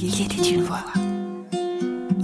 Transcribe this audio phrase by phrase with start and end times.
[0.00, 0.84] Il était une voix.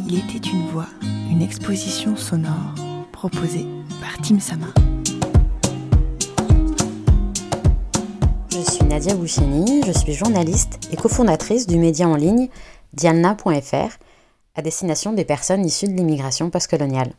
[0.07, 0.87] Il était une voix,
[1.29, 2.75] une exposition sonore
[3.12, 3.66] proposée
[4.00, 4.69] par Tim Sama.
[8.52, 12.48] Je suis Nadia Boucheni, je suis journaliste et cofondatrice du média en ligne
[12.93, 13.98] dialna.fr
[14.54, 17.12] à destination des personnes issues de l'immigration postcoloniale.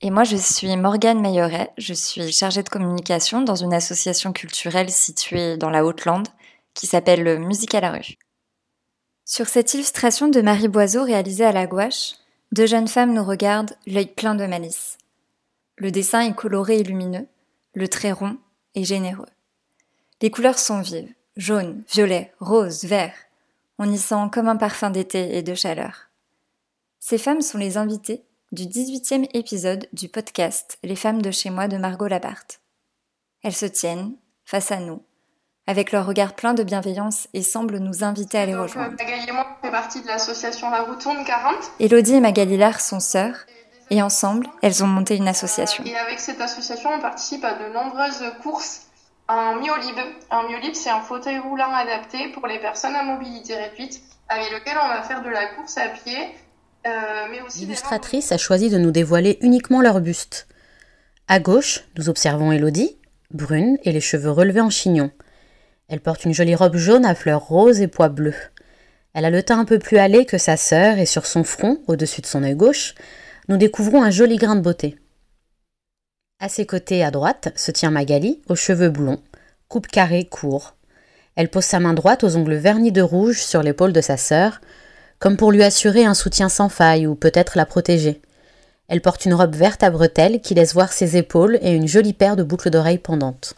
[0.00, 4.88] Et moi, je suis Morgane Meilleret, je suis chargée de communication dans une association culturelle
[4.88, 6.28] située dans la Haute-Lande
[6.72, 8.16] qui s'appelle Musique à la rue.
[9.32, 12.14] Sur cette illustration de Marie Boiseau réalisée à la gouache,
[12.50, 14.98] deux jeunes femmes nous regardent, l'œil plein de malice.
[15.76, 17.28] Le dessin est coloré et lumineux,
[17.74, 18.38] le trait rond
[18.74, 19.28] et généreux.
[20.20, 23.14] Les couleurs sont vives, jaune, violet, rose, vert.
[23.78, 26.08] On y sent comme un parfum d'été et de chaleur.
[26.98, 31.68] Ces femmes sont les invitées du 18e épisode du podcast Les femmes de chez moi
[31.68, 32.60] de Margot Labarthe.
[33.44, 35.04] Elles se tiennent, face à nous,
[35.70, 38.92] avec leur regard plein de bienveillance et semblent nous inviter à les Donc, rejoindre.
[38.92, 41.54] euh, Magali et moi, on fait partie de l'association La Routourne 40.
[41.78, 43.36] Elodie et Magali Lard sont sœurs,
[43.88, 45.84] et ensemble, elles ont monté une association.
[45.84, 48.88] Et avec cette association, on participe à de nombreuses courses
[49.28, 49.96] en myolib.
[50.32, 54.76] Un myolib, c'est un fauteuil roulant adapté pour les personnes à mobilité réduite, avec lequel
[54.84, 56.18] on va faire de la course à pied,
[56.84, 56.90] euh,
[57.30, 57.60] mais aussi...
[57.60, 60.48] L'illustratrice a choisi de nous dévoiler uniquement leur buste.
[61.28, 62.98] À gauche, nous observons Elodie,
[63.30, 65.12] brune et les cheveux relevés en chignon.
[65.90, 68.36] Elle porte une jolie robe jaune à fleurs roses et pois bleus.
[69.12, 71.82] Elle a le teint un peu plus hâlé que sa sœur et sur son front,
[71.88, 72.94] au-dessus de son œil gauche,
[73.48, 74.96] nous découvrons un joli grain de beauté.
[76.38, 79.20] À ses côtés, à droite, se tient Magali, aux cheveux blonds,
[79.66, 80.76] coupe carrée court.
[81.34, 84.60] Elle pose sa main droite aux ongles vernis de rouge sur l'épaule de sa sœur,
[85.18, 88.22] comme pour lui assurer un soutien sans faille ou peut-être la protéger.
[88.86, 92.12] Elle porte une robe verte à bretelles qui laisse voir ses épaules et une jolie
[92.12, 93.56] paire de boucles d'oreilles pendantes.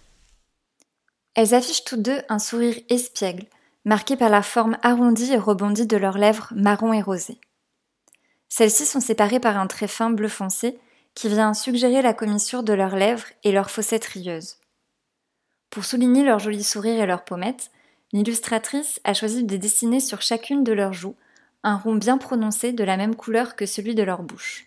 [1.34, 3.46] Elles affichent toutes deux un sourire espiègle,
[3.84, 7.40] marqué par la forme arrondie et rebondie de leurs lèvres marron et rosées.
[8.48, 10.78] Celles-ci sont séparées par un trait fin bleu foncé
[11.14, 14.58] qui vient suggérer la commissure de leurs lèvres et leurs fossettes rieuses.
[15.70, 17.70] Pour souligner leur joli sourire et leurs pommettes,
[18.12, 21.16] l'illustratrice a choisi de dessiner sur chacune de leurs joues
[21.64, 24.66] un rond bien prononcé de la même couleur que celui de leur bouche.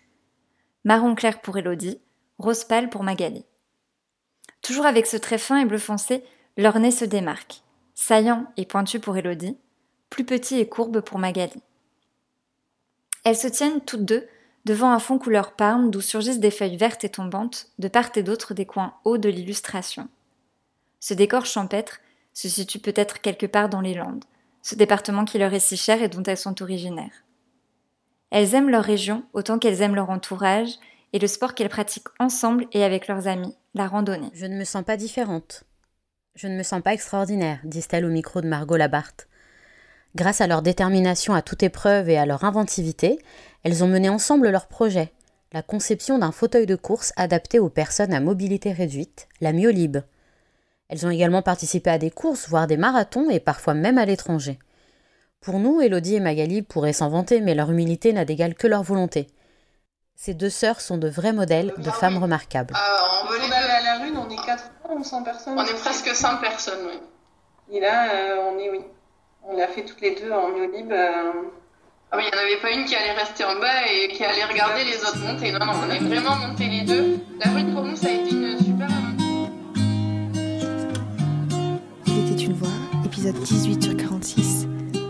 [0.84, 2.00] Marron clair pour Elodie,
[2.38, 3.44] rose pâle pour Magali.
[4.62, 6.24] Toujours avec ce trait fin et bleu foncé,
[6.56, 7.62] leur nez se démarque,
[7.94, 9.58] saillant et pointu pour Elodie,
[10.10, 11.62] plus petit et courbe pour Magali.
[13.24, 14.26] Elles se tiennent toutes deux
[14.64, 18.22] devant un fond couleur parme d'où surgissent des feuilles vertes et tombantes de part et
[18.22, 20.08] d'autre des coins hauts de l'illustration.
[20.98, 22.00] Ce décor champêtre
[22.32, 24.24] se situe peut-être quelque part dans les Landes,
[24.62, 27.24] ce département qui leur est si cher et dont elles sont originaires.
[28.30, 30.74] Elles aiment leur région autant qu'elles aiment leur entourage
[31.12, 34.30] et le sport qu'elles pratiquent ensemble et avec leurs amis, la randonnée.
[34.34, 35.64] Je ne me sens pas différente.
[36.36, 39.26] Je ne me sens pas extraordinaire, disent-elles au micro de Margot Labarthe.
[40.14, 43.18] Grâce à leur détermination à toute épreuve et à leur inventivité,
[43.62, 45.14] elles ont mené ensemble leur projet,
[45.54, 49.96] la conception d'un fauteuil de course adapté aux personnes à mobilité réduite, la myolib.
[50.90, 54.58] Elles ont également participé à des courses, voire des marathons et parfois même à l'étranger.
[55.40, 58.82] Pour nous, Elodie et Magali pourraient s'en vanter, mais leur humilité n'a d'égal que leur
[58.82, 59.28] volonté.
[60.16, 62.74] Ces deux sœurs sont de vrais modèles de femmes remarquables.
[62.74, 62.96] Euh,
[63.52, 66.98] à la rue, on est 80 ou 100 personnes On est presque 100 personnes, oui.
[67.76, 68.80] Et là, euh, on est, oui.
[69.48, 70.90] On l'a fait toutes les deux en myolib.
[70.92, 71.32] euh,
[72.10, 74.24] Ah oui, il n'y en avait pas une qui allait rester en bas et qui
[74.24, 75.52] allait regarder les autres monter.
[75.52, 77.18] Non, non, on est vraiment monté les deux.
[77.44, 79.50] La rue, pour nous, ça a été une super aventure.
[82.06, 82.68] Il était une voix,
[83.04, 84.66] épisode 18 sur 46,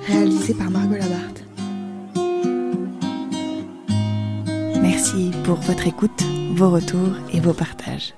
[0.07, 1.43] réalisé par Margot Labarthe.
[4.81, 6.23] Merci pour votre écoute,
[6.55, 8.15] vos retours et vos partages.